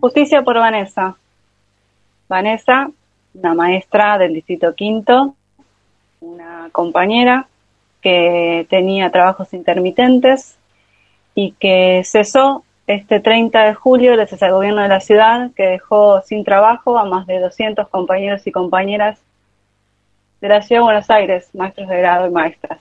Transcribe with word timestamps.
Justicia 0.00 0.42
por 0.42 0.56
Vanessa. 0.56 1.16
Vanessa, 2.28 2.90
una 3.34 3.54
maestra 3.54 4.16
del 4.18 4.34
Distrito 4.34 4.74
Quinto, 4.74 5.34
una 6.20 6.68
compañera 6.70 7.48
que 8.00 8.66
tenía 8.70 9.10
trabajos 9.10 9.52
intermitentes 9.54 10.56
y 11.34 11.52
que 11.52 12.02
cesó 12.04 12.64
este 12.86 13.18
30 13.18 13.64
de 13.64 13.74
julio 13.74 14.12
gracias 14.12 14.42
al 14.42 14.52
gobierno 14.52 14.82
de 14.82 14.88
la 14.88 15.00
ciudad 15.00 15.50
que 15.56 15.64
dejó 15.64 16.22
sin 16.22 16.44
trabajo 16.44 16.96
a 16.96 17.04
más 17.04 17.26
de 17.26 17.40
200 17.40 17.88
compañeros 17.88 18.46
y 18.46 18.52
compañeras 18.52 19.18
de 20.40 20.48
la 20.48 20.62
ciudad 20.62 20.82
de 20.82 20.84
Buenos 20.84 21.10
Aires, 21.10 21.48
maestros 21.54 21.88
de 21.88 21.98
grado 21.98 22.28
y 22.28 22.30
maestras. 22.30 22.80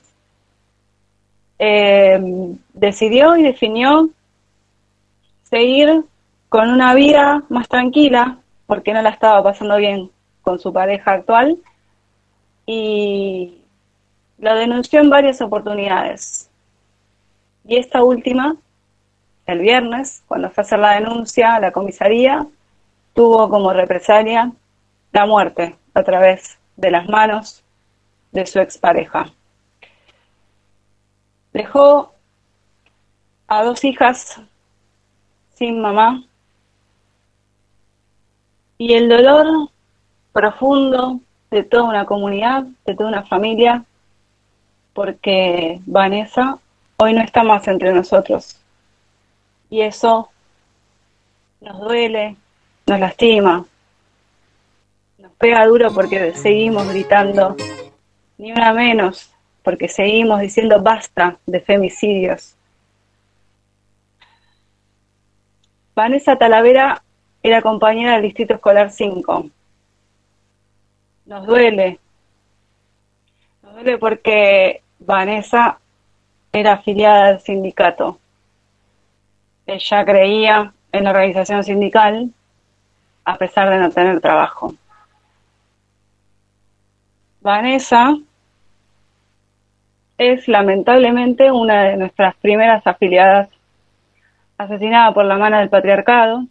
Eh, 1.58 2.56
decidió 2.74 3.36
y 3.36 3.44
definió 3.44 4.10
seguir 5.44 6.04
con 6.50 6.70
una 6.70 6.94
vida 6.94 7.44
más 7.50 7.68
tranquila 7.68 8.40
porque 8.66 8.94
no 8.94 9.02
la 9.02 9.10
estaba 9.10 9.44
pasando 9.44 9.78
bien 9.78 10.12
con 10.42 10.60
su 10.60 10.72
pareja 10.72 11.14
actual 11.14 11.58
y 12.66 13.62
lo 14.38 14.56
denunció 14.56 15.02
en 15.02 15.10
varias 15.10 15.42
oportunidades. 15.42 16.50
Y 17.66 17.78
esta 17.78 18.04
última, 18.04 18.56
el 19.46 19.60
viernes, 19.60 20.24
cuando 20.28 20.50
fue 20.50 20.62
a 20.62 20.66
hacer 20.66 20.80
la 20.80 20.94
denuncia 20.94 21.56
a 21.56 21.60
la 21.60 21.72
comisaría, 21.72 22.46
tuvo 23.14 23.50
como 23.50 23.74
represalia 23.74 24.52
la 25.12 25.26
muerte 25.26 25.76
a 25.94 26.04
través 26.04 26.58
de 26.76 26.92
las 26.92 27.10
manos 27.10 27.64
de 28.32 28.46
su 28.46 28.60
expareja. 28.60 29.32
Dejó 31.52 32.14
a 33.48 33.64
dos 33.64 33.84
hijas 33.84 34.40
sin 35.56 35.82
mamá 35.82 36.24
y 38.78 38.94
el 38.94 39.10
dolor 39.10 39.70
profundo 40.32 41.20
de 41.50 41.64
toda 41.64 41.84
una 41.84 42.06
comunidad, 42.06 42.66
de 42.86 42.96
toda 42.96 43.10
una 43.10 43.24
familia, 43.24 43.84
porque 44.94 45.80
Vanessa 45.86 46.60
hoy 46.98 47.14
no 47.14 47.22
está 47.22 47.44
más 47.44 47.68
entre 47.68 47.94
nosotros. 47.94 48.60
Y 49.70 49.82
eso 49.82 50.30
nos 51.62 51.80
duele, 51.80 52.36
nos 52.86 53.00
lastima, 53.00 53.66
nos 55.18 55.32
pega 55.34 55.66
duro 55.66 55.94
porque 55.94 56.34
seguimos 56.36 56.88
gritando, 56.88 57.56
ni 58.38 58.52
una 58.52 58.74
menos, 58.74 59.32
porque 59.64 59.88
seguimos 59.88 60.40
diciendo 60.40 60.82
basta 60.82 61.38
de 61.46 61.60
femicidios. 61.62 62.56
Vanessa 65.96 66.36
Talavera 66.38 67.02
era 67.44 67.62
compañera 67.62 68.14
del 68.14 68.24
Distrito 68.24 68.56
Escolar 68.56 68.92
5. 68.92 69.50
Nos 71.26 71.46
duele. 71.46 72.00
Nos 73.64 73.74
duele 73.74 73.98
porque 73.98 74.82
Vanessa 75.00 75.80
era 76.52 76.74
afiliada 76.74 77.28
al 77.28 77.42
sindicato. 77.42 78.20
Ella 79.66 80.06
creía 80.06 80.74
en 80.92 81.04
la 81.04 81.12
organización 81.12 81.64
sindical 81.64 82.32
a 83.26 83.38
pesar 83.38 83.70
de 83.70 83.78
no 83.78 83.90
tener 83.92 84.22
trabajo. 84.22 84.74
Vanessa 87.42 88.18
es 90.18 90.48
lamentablemente 90.48 91.52
una 91.52 91.84
de 91.84 91.98
nuestras 91.98 92.36
primeras 92.38 92.86
afiliadas 92.88 93.50
asesinada 94.58 95.14
por 95.14 95.26
la 95.26 95.38
mano 95.38 95.60
del 95.60 95.70
patriarcado. 95.70 96.46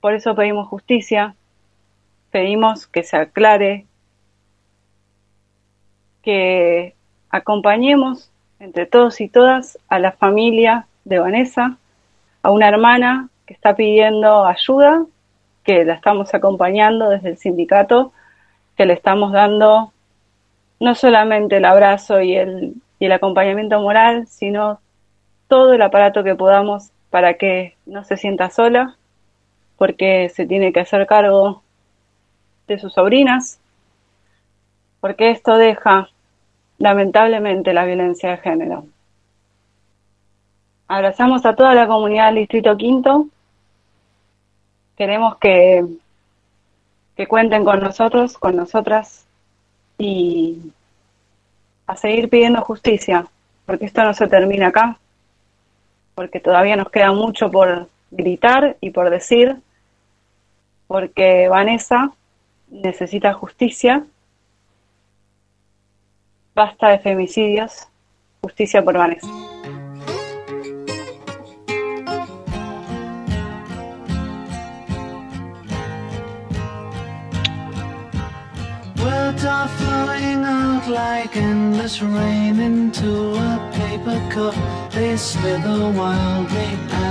Por 0.00 0.14
eso 0.14 0.34
pedimos 0.34 0.68
justicia, 0.68 1.34
pedimos 2.30 2.86
que 2.86 3.02
se 3.02 3.16
aclare, 3.16 3.86
que 6.22 6.94
acompañemos 7.30 8.30
entre 8.60 8.86
todos 8.86 9.20
y 9.20 9.28
todas 9.28 9.78
a 9.88 9.98
la 9.98 10.12
familia 10.12 10.86
de 11.04 11.18
Vanessa, 11.18 11.76
a 12.42 12.50
una 12.50 12.68
hermana 12.68 13.28
que 13.46 13.54
está 13.54 13.74
pidiendo 13.74 14.46
ayuda, 14.46 15.04
que 15.64 15.84
la 15.84 15.94
estamos 15.94 16.34
acompañando 16.34 17.08
desde 17.08 17.30
el 17.30 17.38
sindicato, 17.38 18.12
que 18.76 18.86
le 18.86 18.92
estamos 18.92 19.32
dando 19.32 19.92
no 20.80 20.94
solamente 20.94 21.56
el 21.56 21.64
abrazo 21.64 22.20
y 22.20 22.36
el, 22.36 22.74
y 22.98 23.06
el 23.06 23.12
acompañamiento 23.12 23.80
moral, 23.80 24.26
sino 24.28 24.80
todo 25.48 25.74
el 25.74 25.82
aparato 25.82 26.22
que 26.22 26.34
podamos 26.34 26.90
para 27.10 27.34
que 27.34 27.74
no 27.86 28.04
se 28.04 28.16
sienta 28.16 28.50
sola, 28.50 28.96
porque 29.78 30.28
se 30.28 30.44
tiene 30.44 30.72
que 30.72 30.80
hacer 30.80 31.06
cargo 31.06 31.62
de 32.66 32.78
sus 32.78 32.92
sobrinas, 32.92 33.58
porque 35.00 35.30
esto 35.30 35.56
deja 35.56 36.10
lamentablemente 36.78 37.72
la 37.72 37.84
violencia 37.84 38.30
de 38.30 38.36
género. 38.38 38.84
Abrazamos 40.88 41.46
a 41.46 41.54
toda 41.54 41.74
la 41.74 41.86
comunidad 41.86 42.26
del 42.26 42.36
Distrito 42.36 42.76
Quinto. 42.76 43.28
Queremos 44.96 45.36
que, 45.38 45.84
que 47.16 47.26
cuenten 47.26 47.64
con 47.64 47.80
nosotros, 47.80 48.36
con 48.36 48.56
nosotras 48.56 49.24
y 49.96 50.72
a 51.86 51.96
seguir 51.96 52.28
pidiendo 52.28 52.62
justicia, 52.62 53.26
porque 53.64 53.84
esto 53.84 54.02
no 54.02 54.12
se 54.12 54.26
termina 54.26 54.68
acá, 54.68 54.98
porque 56.14 56.40
todavía 56.40 56.76
nos 56.76 56.90
queda 56.90 57.12
mucho 57.12 57.50
por 57.50 57.88
gritar 58.10 58.76
y 58.80 58.90
por 58.90 59.10
decir, 59.10 59.56
porque 60.88 61.48
Vanessa 61.48 62.10
necesita 62.68 63.32
justicia, 63.34 64.04
basta 66.54 66.88
de 66.88 66.98
femicidios, 66.98 67.86
justicia 68.42 68.82
por 68.82 68.98
Vanessa. 68.98 69.28
are 79.44 79.68
flowing 79.68 80.44
out 80.44 80.88
like 80.88 81.36
endless 81.36 82.02
rain 82.02 82.58
into 82.58 83.34
a 83.34 83.70
paper 83.72 84.20
cup. 84.30 84.54
They 84.90 85.16
slither 85.16 85.92
wildly 85.96 86.87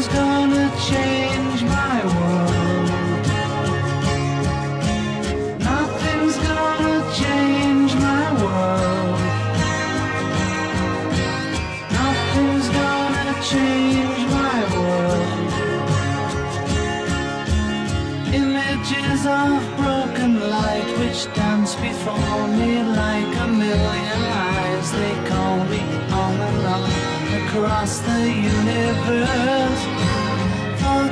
Nothing's 0.00 0.18
gonna 0.18 0.68
change 0.88 1.62
my 1.64 2.00
world. 2.16 2.88
Nothing's 5.60 6.36
gonna 6.38 6.98
change 7.20 7.92
my 7.96 8.24
world. 8.42 9.20
Nothing's 11.92 12.68
gonna 12.80 13.34
change 13.52 14.20
my 14.38 14.58
world. 14.74 15.52
Images 18.32 19.20
of 19.26 19.60
broken 19.76 20.32
light 20.48 20.90
which 20.98 21.20
dance 21.34 21.74
before 21.74 22.48
me 22.48 22.82
like 22.82 23.36
a 23.36 23.48
million 23.48 24.22
eyes. 24.48 24.92
They 24.92 25.14
call 25.28 25.58
me 25.66 25.82
on 26.10 26.40
and 26.48 26.66
on 26.74 27.10
across 27.42 27.98
the 28.00 28.20
universe. 28.30 29.89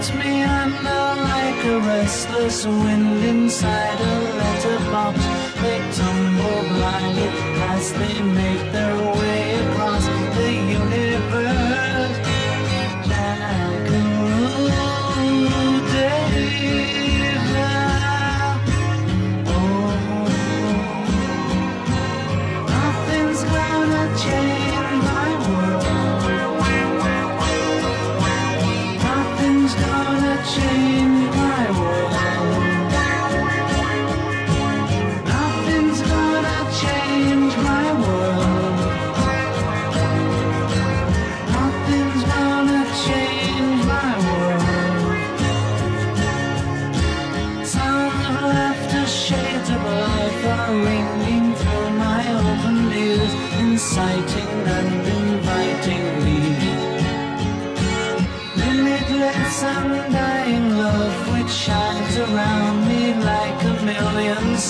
Floats 0.08 0.24
me 0.24 0.42
under 0.42 1.22
like 1.22 1.64
a 1.64 1.80
restless 1.80 2.64
wind 2.66 3.24
inside 3.24 4.00
a 4.00 4.20
letterbox. 4.38 5.18
They 5.60 5.80
tumble 5.92 6.62
blindly 6.74 7.28
as 7.72 7.92
they 7.92 8.22
make 8.22 8.72
their 8.72 8.96
way 8.96 9.54
across 9.66 10.06
the 10.06 10.52
universe. 10.52 11.67
change. 30.48 31.07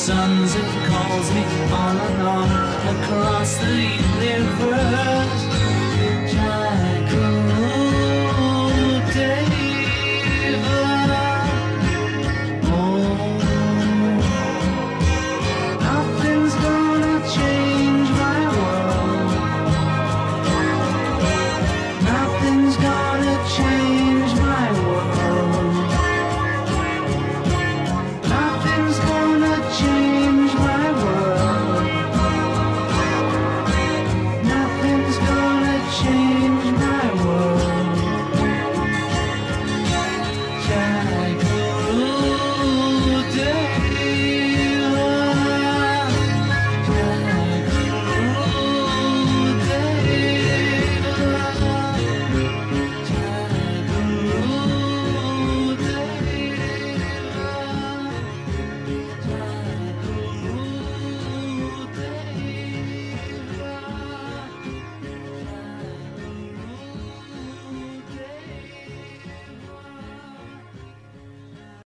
suns, 0.09 0.55
it 0.55 0.65
calls 0.89 1.31
me 1.33 1.43
on 1.71 1.97
and 1.99 2.23
on 2.23 2.49
across 2.97 3.59
the 3.59 3.77
universe. 4.25 5.28